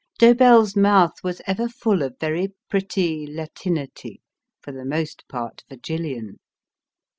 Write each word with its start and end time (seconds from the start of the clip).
Dobell 0.17 0.63
s 0.63 0.75
mouth 0.75 1.17
was 1.23 1.43
ever 1.45 1.69
full 1.69 2.01
of 2.01 2.15
very 2.19 2.55
pretty 2.71 3.27
Latinity, 3.27 4.23
for 4.59 4.71
the 4.71 4.83
most 4.83 5.27
part 5.27 5.63
Virgilian. 5.69 6.39